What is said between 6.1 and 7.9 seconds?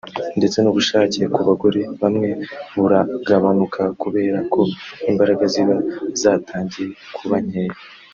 zatangiye kuba nkeya